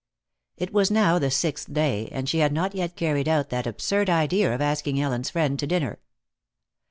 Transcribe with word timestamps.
It 0.57 0.73
was 0.73 0.89
now 0.89 1.19
the 1.19 1.29
sixth 1.29 1.71
day, 1.71 2.09
and 2.11 2.27
she 2.27 2.39
had 2.39 2.51
not 2.51 2.73
yet 2.73 2.95
carried 2.95 3.27
out 3.27 3.49
that 3.51 3.67
absurd 3.67 4.09
idea 4.09 4.51
of 4.51 4.59
asking 4.59 4.99
Ellen's 4.99 5.29
friend 5.29 5.59
to 5.59 5.67
dinner. 5.67 5.99